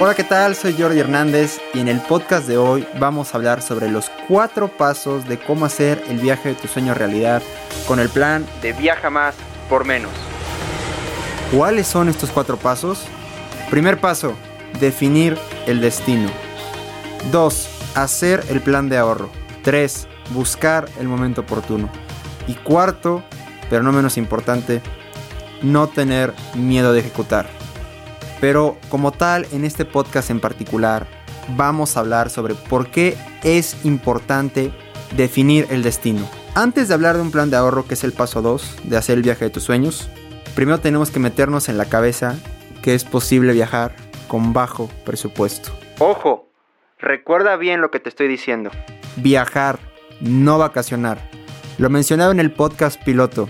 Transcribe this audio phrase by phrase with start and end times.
[0.00, 0.56] Hola, ¿qué tal?
[0.56, 4.66] Soy Jordi Hernández y en el podcast de hoy vamos a hablar sobre los cuatro
[4.66, 7.40] pasos de cómo hacer el viaje de tu sueño realidad
[7.86, 9.36] con el plan de viaja más
[9.68, 10.10] por menos.
[11.52, 13.04] ¿Cuáles son estos cuatro pasos?
[13.70, 14.34] Primer paso,
[14.80, 16.28] definir el destino.
[17.30, 17.68] 2.
[17.94, 19.30] Hacer el plan de ahorro.
[19.62, 20.08] 3.
[20.30, 21.88] Buscar el momento oportuno.
[22.48, 23.22] Y cuarto,
[23.70, 24.82] pero no menos importante,
[25.62, 27.46] no tener miedo de ejecutar.
[28.44, 31.06] Pero como tal, en este podcast en particular,
[31.56, 34.70] vamos a hablar sobre por qué es importante
[35.16, 36.28] definir el destino.
[36.54, 39.16] Antes de hablar de un plan de ahorro, que es el paso 2 de hacer
[39.16, 40.10] el viaje de tus sueños,
[40.54, 42.36] primero tenemos que meternos en la cabeza
[42.82, 43.96] que es posible viajar
[44.28, 45.72] con bajo presupuesto.
[45.98, 46.50] Ojo,
[46.98, 48.70] recuerda bien lo que te estoy diciendo.
[49.16, 49.78] Viajar,
[50.20, 51.16] no vacacionar.
[51.78, 53.48] Lo mencionaba en el podcast piloto.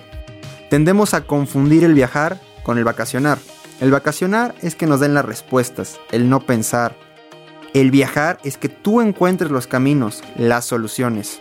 [0.70, 3.38] Tendemos a confundir el viajar con el vacacionar.
[3.80, 6.96] El vacacionar es que nos den las respuestas, el no pensar.
[7.72, 11.40] El viajar es que tú encuentres los caminos, las soluciones.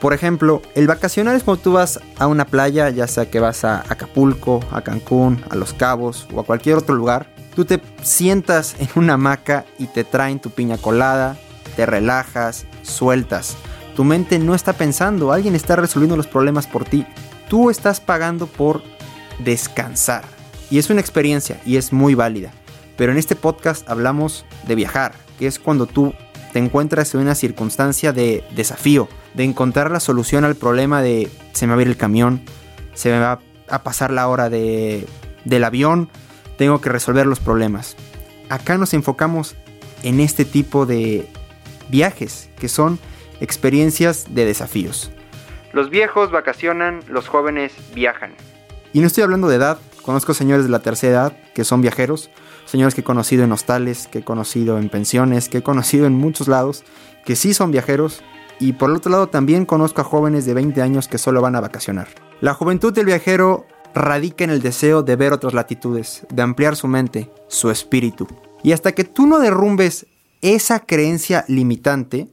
[0.00, 3.64] Por ejemplo, el vacacionar es cuando tú vas a una playa, ya sea que vas
[3.64, 7.32] a Acapulco, a Cancún, a Los Cabos o a cualquier otro lugar.
[7.54, 11.36] Tú te sientas en una hamaca y te traen tu piña colada,
[11.76, 13.56] te relajas, sueltas.
[13.94, 17.06] Tu mente no está pensando, alguien está resolviendo los problemas por ti.
[17.48, 18.82] Tú estás pagando por
[19.38, 20.39] descansar.
[20.70, 22.52] Y es una experiencia y es muy válida.
[22.96, 26.14] Pero en este podcast hablamos de viajar, que es cuando tú
[26.52, 31.66] te encuentras en una circunstancia de desafío, de encontrar la solución al problema de se
[31.66, 32.42] me va a ir el camión,
[32.94, 35.06] se me va a pasar la hora de,
[35.44, 36.08] del avión,
[36.58, 37.96] tengo que resolver los problemas.
[38.48, 39.56] Acá nos enfocamos
[40.02, 41.28] en este tipo de
[41.88, 42.98] viajes, que son
[43.40, 45.10] experiencias de desafíos.
[45.72, 48.32] Los viejos vacacionan, los jóvenes viajan.
[48.92, 52.30] Y no estoy hablando de edad, conozco señores de la tercera edad que son viajeros,
[52.66, 56.14] señores que he conocido en hostales, que he conocido en pensiones, que he conocido en
[56.14, 56.84] muchos lados,
[57.24, 58.22] que sí son viajeros,
[58.58, 61.56] y por el otro lado también conozco a jóvenes de 20 años que solo van
[61.56, 62.08] a vacacionar.
[62.40, 66.86] La juventud del viajero radica en el deseo de ver otras latitudes, de ampliar su
[66.86, 68.28] mente, su espíritu.
[68.62, 70.06] Y hasta que tú no derrumbes
[70.42, 72.28] esa creencia limitante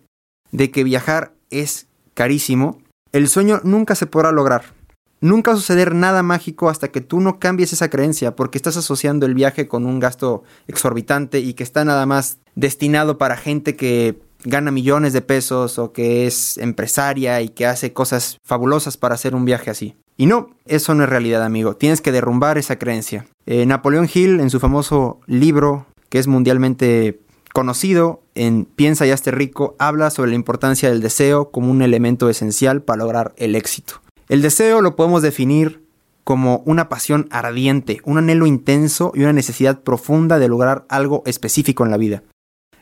[0.51, 2.79] de que viajar es carísimo,
[3.11, 4.76] el sueño nunca se podrá lograr.
[5.19, 8.77] Nunca va a suceder nada mágico hasta que tú no cambies esa creencia, porque estás
[8.77, 13.75] asociando el viaje con un gasto exorbitante y que está nada más destinado para gente
[13.75, 19.15] que gana millones de pesos o que es empresaria y que hace cosas fabulosas para
[19.15, 19.95] hacer un viaje así.
[20.17, 21.75] Y no, eso no es realidad, amigo.
[21.75, 23.25] Tienes que derrumbar esa creencia.
[23.45, 27.19] Eh, Napoleón Hill, en su famoso libro, que es mundialmente
[27.53, 32.29] conocido en Piensa y hazte rico, habla sobre la importancia del deseo como un elemento
[32.29, 34.01] esencial para lograr el éxito.
[34.29, 35.87] El deseo lo podemos definir
[36.25, 41.85] como una pasión ardiente, un anhelo intenso y una necesidad profunda de lograr algo específico
[41.85, 42.23] en la vida.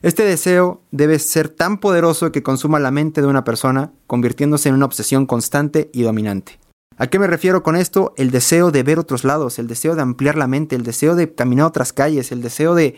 [0.01, 4.75] Este deseo debe ser tan poderoso que consuma la mente de una persona, convirtiéndose en
[4.75, 6.59] una obsesión constante y dominante.
[6.97, 8.15] ¿A qué me refiero con esto?
[8.17, 11.33] El deseo de ver otros lados, el deseo de ampliar la mente, el deseo de
[11.33, 12.95] caminar otras calles, el deseo de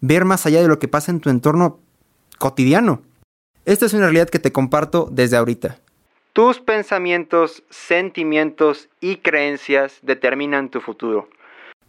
[0.00, 1.80] ver más allá de lo que pasa en tu entorno
[2.38, 3.02] cotidiano.
[3.64, 5.80] Esta es una realidad que te comparto desde ahorita.
[6.38, 11.28] Tus pensamientos, sentimientos y creencias determinan tu futuro.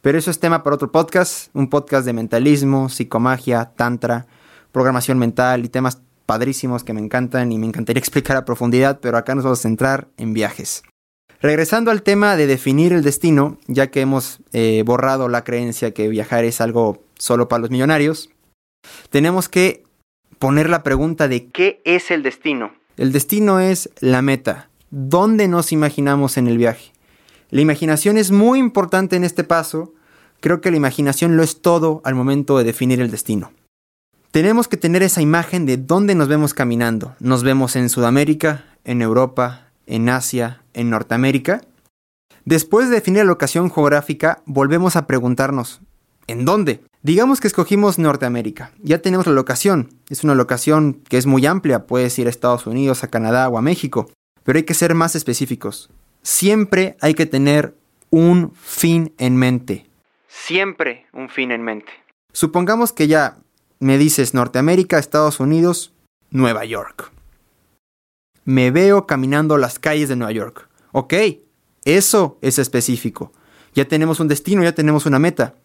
[0.02, 4.26] Pero eso es tema para otro podcast, un podcast de mentalismo, psicomagia, tantra,
[4.72, 9.18] programación mental y temas padrísimos que me encantan y me encantaría explicar a profundidad, pero
[9.18, 10.82] acá nos vamos a centrar en viajes.
[11.42, 16.08] Regresando al tema de definir el destino, ya que hemos eh, borrado la creencia que
[16.08, 18.32] viajar es algo solo para los millonarios,
[19.12, 19.84] tenemos que
[20.40, 22.79] poner la pregunta de ¿qué es el destino?
[23.00, 24.68] El destino es la meta.
[24.92, 26.92] ¿Dónde nos imaginamos en el viaje?
[27.50, 29.94] La imaginación es muy importante en este paso.
[30.42, 33.54] Creo que la imaginación lo es todo al momento de definir el destino.
[34.32, 37.16] Tenemos que tener esa imagen de dónde nos vemos caminando.
[37.22, 41.62] Nos vemos en Sudamérica, en Europa, en Asia, en Norteamérica.
[42.44, 45.80] Después de definir la locación geográfica, volvemos a preguntarnos,
[46.28, 46.82] ¿en dónde?
[47.02, 48.74] Digamos que escogimos Norteamérica.
[48.80, 49.90] Ya tenemos la locación.
[50.10, 51.88] Es una locación que es muy amplia.
[51.88, 54.12] Puedes ir a Estados Unidos, a Canadá o a México.
[54.44, 55.90] Pero hay que ser más específicos.
[56.24, 57.74] Siempre hay que tener
[58.10, 59.90] un fin en mente.
[60.28, 61.92] Siempre un fin en mente.
[62.34, 63.38] Supongamos que ya
[63.80, 65.94] me dices Norteamérica, Estados Unidos,
[66.32, 67.12] Nueva York.
[68.44, 70.68] Me veo caminando las calles de Nueva York.
[70.92, 71.14] Ok,
[71.86, 73.32] eso es específico.
[73.74, 75.56] Ya tenemos un destino, ya tenemos una meta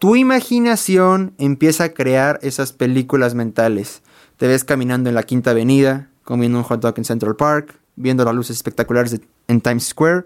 [0.00, 4.00] tu imaginación empieza a crear esas películas mentales.
[4.38, 8.24] Te ves caminando en la Quinta Avenida, comiendo un hot dog en Central Park, viendo
[8.24, 10.22] las luces espectaculares en Times Square.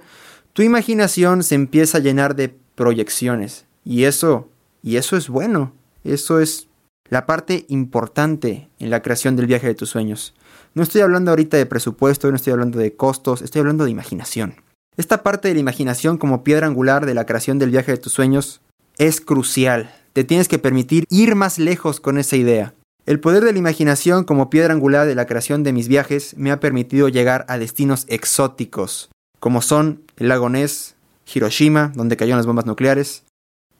[0.52, 3.66] Tu imaginación se empieza a llenar de proyecciones.
[3.84, 4.48] Y eso,
[4.80, 5.72] y eso es bueno.
[6.04, 6.68] Eso es
[7.08, 10.34] la parte importante en la creación del viaje de tus sueños.
[10.74, 14.54] No estoy hablando ahorita de presupuesto, no estoy hablando de costos, estoy hablando de imaginación.
[14.96, 18.12] Esta parte de la imaginación como piedra angular de la creación del viaje de tus
[18.12, 18.60] sueños
[18.98, 19.94] es crucial.
[20.12, 22.74] Te tienes que permitir ir más lejos con esa idea.
[23.06, 26.50] El poder de la imaginación como piedra angular de la creación de mis viajes me
[26.50, 29.10] ha permitido llegar a destinos exóticos,
[29.40, 30.94] como son el lago Ness,
[31.32, 33.24] Hiroshima, donde cayeron las bombas nucleares,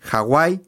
[0.01, 0.61] Hawái,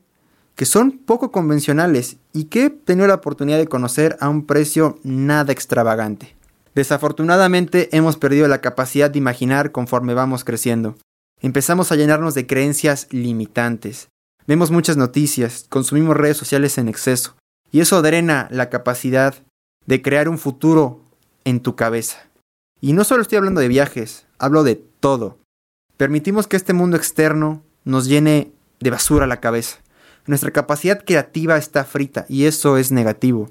[0.54, 4.98] que son poco convencionales y que he tenido la oportunidad de conocer a un precio
[5.02, 6.34] nada extravagante.
[6.74, 10.96] Desafortunadamente hemos perdido la capacidad de imaginar conforme vamos creciendo.
[11.40, 14.08] Empezamos a llenarnos de creencias limitantes.
[14.46, 17.34] Vemos muchas noticias, consumimos redes sociales en exceso,
[17.72, 19.34] y eso drena la capacidad
[19.86, 21.00] de crear un futuro
[21.44, 22.28] en tu cabeza.
[22.80, 25.38] Y no solo estoy hablando de viajes, hablo de todo.
[25.96, 29.78] Permitimos que este mundo externo nos llene de basura la cabeza.
[30.26, 33.50] Nuestra capacidad creativa está frita y eso es negativo,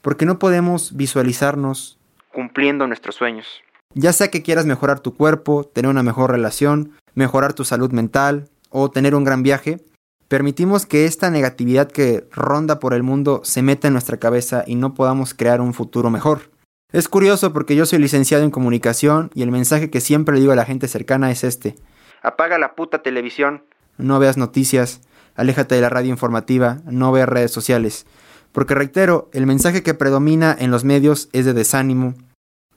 [0.00, 1.98] porque no podemos visualizarnos
[2.32, 3.46] cumpliendo nuestros sueños.
[3.94, 8.48] Ya sea que quieras mejorar tu cuerpo, tener una mejor relación, mejorar tu salud mental
[8.70, 9.80] o tener un gran viaje,
[10.28, 14.74] permitimos que esta negatividad que ronda por el mundo se meta en nuestra cabeza y
[14.74, 16.50] no podamos crear un futuro mejor.
[16.92, 20.52] Es curioso porque yo soy licenciado en comunicación y el mensaje que siempre le digo
[20.52, 21.76] a la gente cercana es este.
[22.22, 23.64] Apaga la puta televisión.
[23.98, 25.00] No veas noticias,
[25.34, 28.06] aléjate de la radio informativa, no veas redes sociales.
[28.52, 32.14] Porque reitero, el mensaje que predomina en los medios es de desánimo,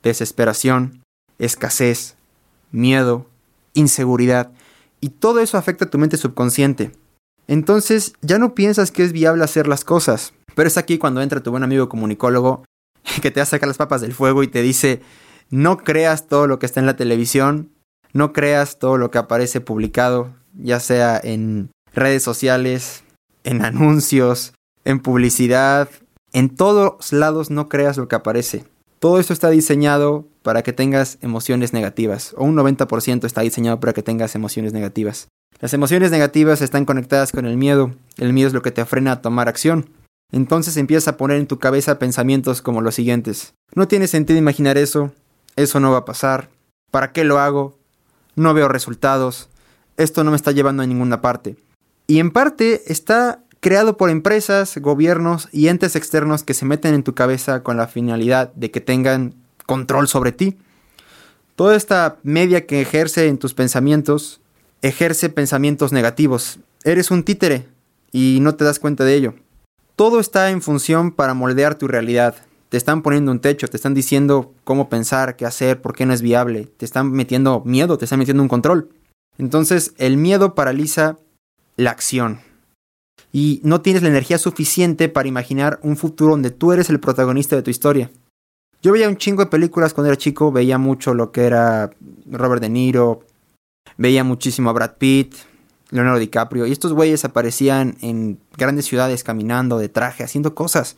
[0.03, 1.03] desesperación,
[1.37, 2.15] escasez,
[2.71, 3.25] miedo,
[3.73, 4.51] inseguridad,
[5.01, 6.91] y todo eso afecta a tu mente subconsciente.
[7.49, 10.33] Entonces ya no piensas que es viable hacer las cosas.
[10.53, 12.63] Pero es aquí cuando entra tu buen amigo comunicólogo
[13.23, 15.01] que te saca las papas del fuego y te dice,
[15.49, 17.71] no creas todo lo que está en la televisión,
[18.13, 23.03] no creas todo lo que aparece publicado, ya sea en redes sociales,
[23.43, 24.53] en anuncios,
[24.85, 25.89] en publicidad,
[26.33, 28.63] en todos lados no creas lo que aparece.
[28.99, 33.93] Todo esto está diseñado para que tengas emociones negativas, o un 90% está diseñado para
[33.93, 35.29] que tengas emociones negativas.
[35.61, 39.13] Las emociones negativas están conectadas con el miedo, el miedo es lo que te frena
[39.13, 39.89] a tomar acción.
[40.33, 43.53] Entonces empiezas a poner en tu cabeza pensamientos como los siguientes.
[43.73, 45.13] No tiene sentido imaginar eso,
[45.55, 46.49] eso no va a pasar,
[46.91, 47.79] ¿para qué lo hago?
[48.35, 49.49] No veo resultados,
[49.95, 51.55] esto no me está llevando a ninguna parte.
[52.05, 57.03] Y en parte está creado por empresas, gobiernos y entes externos que se meten en
[57.03, 59.35] tu cabeza con la finalidad de que tengan
[59.65, 60.57] control sobre ti.
[61.55, 64.41] Toda esta media que ejerce en tus pensamientos
[64.81, 66.59] ejerce pensamientos negativos.
[66.83, 67.67] Eres un títere
[68.11, 69.33] y no te das cuenta de ello.
[69.95, 72.35] Todo está en función para moldear tu realidad.
[72.69, 76.13] Te están poniendo un techo, te están diciendo cómo pensar, qué hacer, por qué no
[76.13, 76.69] es viable.
[76.77, 78.89] Te están metiendo miedo, te están metiendo un control.
[79.37, 81.17] Entonces el miedo paraliza
[81.75, 82.39] la acción.
[83.31, 87.55] Y no tienes la energía suficiente para imaginar un futuro donde tú eres el protagonista
[87.55, 88.11] de tu historia.
[88.81, 91.91] Yo veía un chingo de películas cuando era chico, veía mucho lo que era
[92.25, 93.25] Robert De Niro,
[93.97, 95.35] veía muchísimo a Brad Pitt,
[95.91, 100.95] Leonardo DiCaprio, y estos güeyes aparecían en grandes ciudades caminando de traje, haciendo cosas.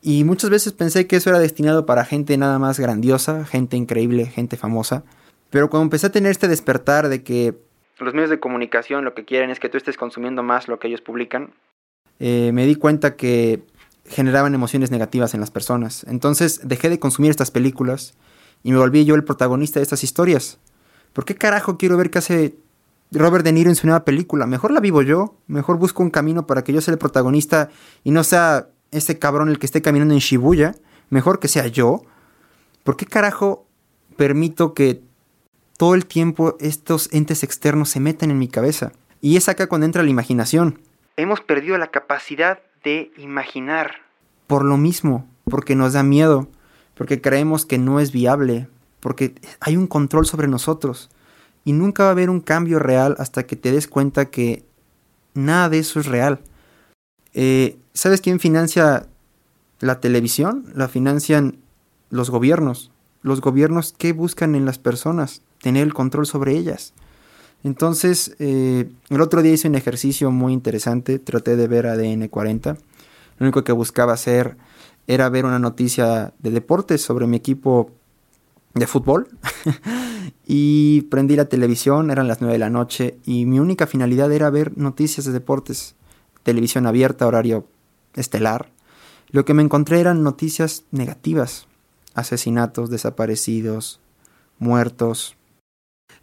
[0.00, 4.26] Y muchas veces pensé que eso era destinado para gente nada más grandiosa, gente increíble,
[4.26, 5.04] gente famosa.
[5.50, 7.58] Pero cuando empecé a tener este despertar de que
[7.98, 10.88] los medios de comunicación lo que quieren es que tú estés consumiendo más lo que
[10.88, 11.52] ellos publican,
[12.18, 13.62] eh, me di cuenta que
[14.06, 16.04] generaban emociones negativas en las personas.
[16.08, 18.14] Entonces dejé de consumir estas películas
[18.62, 20.58] y me volví yo el protagonista de estas historias.
[21.12, 22.54] ¿Por qué carajo quiero ver qué hace
[23.12, 24.46] Robert De Niro en su nueva película?
[24.46, 27.70] Mejor la vivo yo, mejor busco un camino para que yo sea el protagonista
[28.02, 30.74] y no sea ese cabrón el que esté caminando en Shibuya,
[31.10, 32.02] mejor que sea yo.
[32.82, 33.66] ¿Por qué carajo
[34.16, 35.02] permito que
[35.76, 38.92] todo el tiempo estos entes externos se meten en mi cabeza.
[39.20, 40.80] Y es acá cuando entra la imaginación.
[41.16, 43.96] Hemos perdido la capacidad de imaginar.
[44.46, 46.48] Por lo mismo, porque nos da miedo,
[46.94, 48.68] porque creemos que no es viable,
[49.00, 51.10] porque hay un control sobre nosotros.
[51.64, 54.64] Y nunca va a haber un cambio real hasta que te des cuenta que
[55.32, 56.40] nada de eso es real.
[57.32, 59.06] Eh, ¿Sabes quién financia
[59.80, 60.66] la televisión?
[60.74, 61.58] La financian
[62.10, 62.90] los gobiernos.
[63.22, 65.42] Los gobiernos, ¿qué buscan en las personas?
[65.64, 66.92] Tener el control sobre ellas.
[67.62, 72.72] Entonces, eh, el otro día hice un ejercicio muy interesante, traté de ver ADN 40.
[73.38, 74.58] Lo único que buscaba hacer
[75.06, 77.90] era ver una noticia de deportes sobre mi equipo
[78.74, 79.28] de fútbol.
[80.46, 84.50] y prendí la televisión, eran las 9 de la noche, y mi única finalidad era
[84.50, 85.94] ver noticias de deportes.
[86.42, 87.66] Televisión abierta, horario
[88.12, 88.68] estelar.
[89.30, 91.66] Lo que me encontré eran noticias negativas.
[92.12, 94.00] Asesinatos, desaparecidos,
[94.58, 95.36] muertos,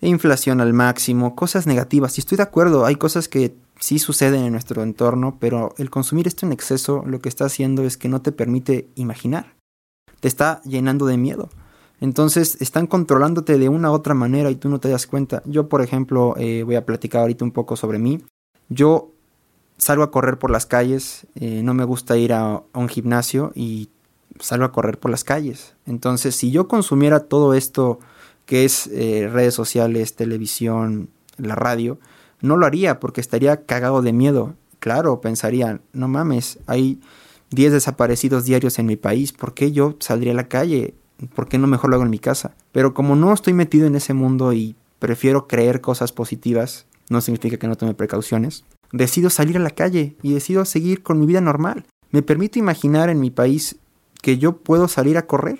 [0.02, 2.18] inflación al máximo, cosas negativas.
[2.18, 6.28] Y estoy de acuerdo, hay cosas que sí suceden en nuestro entorno, pero el consumir
[6.28, 9.56] esto en exceso lo que está haciendo es que no te permite imaginar.
[10.20, 11.50] Te está llenando de miedo.
[12.00, 15.44] Entonces están controlándote de una u otra manera y tú no te das cuenta.
[15.46, 18.24] Yo, por ejemplo, eh, voy a platicar ahorita un poco sobre mí.
[18.70, 19.12] Yo
[19.78, 23.90] salgo a correr por las calles, eh, no me gusta ir a, un gimnasio y
[24.40, 25.76] salgo a correr por las calles.
[25.86, 28.00] Entonces, si yo consumiera todo esto
[28.52, 32.00] que es eh, redes sociales, televisión, la radio,
[32.42, 34.56] no lo haría porque estaría cagado de miedo.
[34.82, 37.00] Claro, pensaría, no mames, hay
[37.52, 40.96] 10 desaparecidos diarios en mi país, ¿por qué yo saldría a la calle?
[41.34, 42.54] ¿Por qué no mejor lo hago en mi casa?
[42.74, 47.56] Pero como no estoy metido en ese mundo y prefiero creer cosas positivas, no significa
[47.56, 51.40] que no tome precauciones, decido salir a la calle y decido seguir con mi vida
[51.40, 51.86] normal.
[52.10, 53.78] Me permito imaginar en mi país
[54.22, 55.58] que yo puedo salir a correr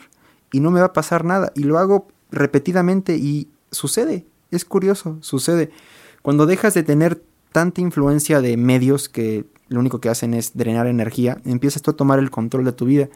[0.52, 1.54] y no me va a pasar nada.
[1.56, 4.26] Y lo hago repetidamente y sucede.
[4.52, 5.72] Es curioso, sucede.
[6.22, 7.22] Cuando dejas de tener
[7.52, 11.96] tanta influencia de medios que lo único que hacen es drenar energía, empiezas tú a
[11.96, 13.10] tomar el control de tu vida.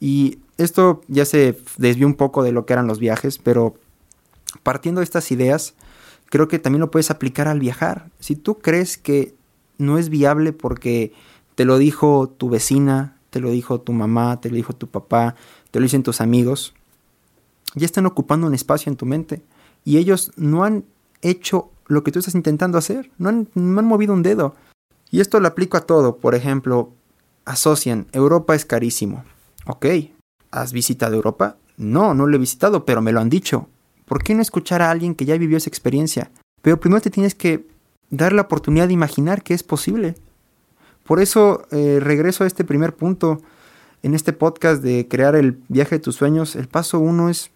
[0.00, 3.74] Y esto ya se desvió un poco de lo que eran los viajes, pero
[4.62, 5.74] partiendo de estas ideas,
[6.26, 8.10] creo que también lo puedes aplicar al viajar.
[8.18, 9.34] Si tú crees que
[9.78, 11.12] no es viable porque
[11.54, 15.36] te lo dijo tu vecina, te lo dijo tu mamá, te lo dijo tu papá,
[15.70, 16.74] te lo dicen tus amigos,
[17.74, 19.42] ya están ocupando un espacio en tu mente
[19.84, 20.84] y ellos no han
[21.22, 24.54] hecho lo que tú estás intentando hacer, no han, no han movido un dedo.
[25.10, 26.92] Y esto lo aplico a todo, por ejemplo,
[27.44, 29.24] asocian, Europa es carísimo.
[29.66, 29.86] Ok,
[30.50, 31.56] ¿has visitado Europa?
[31.76, 33.68] No, no lo he visitado, pero me lo han dicho.
[34.06, 36.30] ¿Por qué no escuchar a alguien que ya vivió esa experiencia?
[36.62, 37.66] Pero primero te tienes que
[38.10, 40.14] dar la oportunidad de imaginar que es posible.
[41.04, 43.40] Por eso eh, regreso a este primer punto
[44.02, 46.56] en este podcast de crear el viaje de tus sueños.
[46.56, 47.50] El paso uno es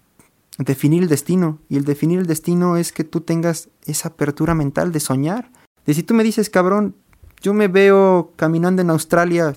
[0.59, 1.59] definir el destino.
[1.69, 5.51] Y el definir el destino es que tú tengas esa apertura mental de soñar.
[5.85, 6.97] De si tú me dices, cabrón,
[7.41, 9.55] yo me veo caminando en Australia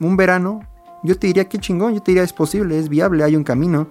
[0.00, 0.60] un verano,
[1.02, 3.88] yo te diría, qué chingón, yo te diría, es posible, es viable, hay un camino.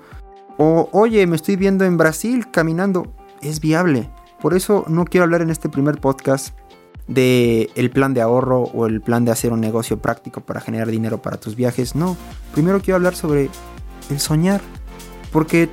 [0.58, 4.10] O, oye, me estoy viendo en Brasil caminando, es viable.
[4.42, 6.58] Por eso no quiero hablar en este primer podcast
[7.08, 10.88] de el plan de ahorro o el plan de hacer un negocio práctico para generar
[10.88, 11.96] dinero para tus viajes.
[11.96, 12.18] No,
[12.54, 13.50] primero quiero hablar sobre
[14.10, 14.62] el soñar.
[15.32, 15.70] Porque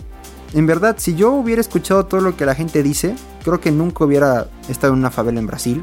[0.53, 3.15] en verdad, si yo hubiera escuchado todo lo que la gente dice,
[3.45, 5.83] creo que nunca hubiera estado en una favela en Brasil.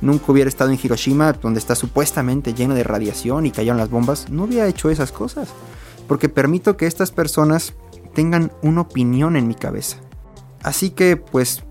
[0.00, 4.28] Nunca hubiera estado en Hiroshima, donde está supuestamente lleno de radiación y cayeron las bombas.
[4.28, 5.48] No hubiera hecho esas cosas.
[6.06, 7.72] Porque permito que estas personas
[8.14, 9.96] tengan una opinión en mi cabeza.
[10.62, 11.62] Así que, pues,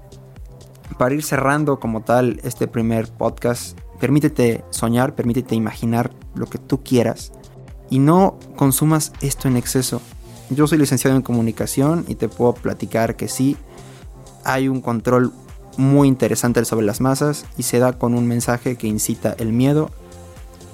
[0.98, 6.84] para ir cerrando como tal este primer podcast, permítete soñar, permítete imaginar lo que tú
[6.84, 7.32] quieras
[7.90, 10.02] y no consumas esto en exceso.
[10.56, 13.58] Yo soy licenciado en comunicación y te puedo platicar que sí,
[14.44, 15.32] hay un control
[15.78, 19.90] muy interesante sobre las masas y se da con un mensaje que incita el miedo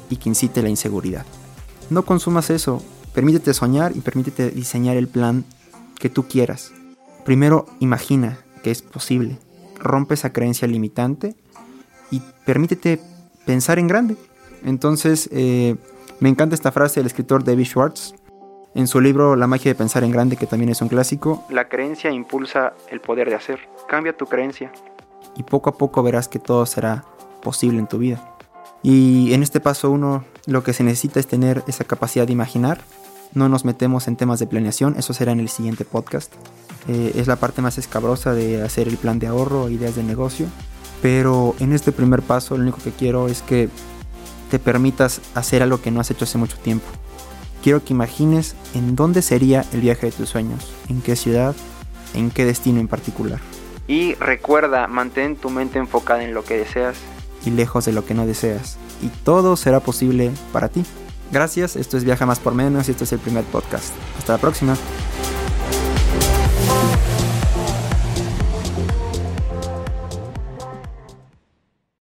[0.10, 1.26] y que incite la inseguridad.
[1.90, 2.84] No consumas eso,
[3.14, 5.46] permítete soñar y permítete diseñar el plan
[5.98, 6.72] que tú quieras.
[7.24, 9.38] Primero imagina que es posible,
[9.80, 11.36] rompe esa creencia limitante
[12.12, 13.00] y permítete
[13.46, 14.18] pensar en grande.
[14.64, 15.76] Entonces, eh,
[16.20, 18.14] me encanta esta frase del escritor David Schwartz,
[18.76, 21.68] en su libro La magia de pensar en grande, que también es un clásico, la
[21.68, 23.60] creencia impulsa el poder de hacer.
[23.88, 24.72] Cambia tu creencia
[25.36, 27.06] y poco a poco verás que todo será
[27.42, 28.36] posible en tu vida.
[28.82, 32.82] Y en este paso uno lo que se necesita es tener esa capacidad de imaginar.
[33.34, 36.34] No nos metemos en temas de planeación, eso será en el siguiente podcast.
[36.88, 40.48] Eh, es la parte más escabrosa de hacer el plan de ahorro, ideas de negocio.
[41.02, 43.70] Pero en este primer paso lo único que quiero es que
[44.50, 46.88] te permitas hacer algo que no has hecho hace mucho tiempo
[47.64, 51.56] quiero que imagines en dónde sería el viaje de tus sueños, en qué ciudad,
[52.14, 53.40] en qué destino en particular.
[53.88, 56.98] Y recuerda, mantén tu mente enfocada en lo que deseas
[57.46, 58.78] y lejos de lo que no deseas.
[59.02, 60.84] Y todo será posible para ti.
[61.32, 63.94] Gracias, esto es Viaja Más por Menos y este es el primer podcast.
[64.18, 64.76] Hasta la próxima.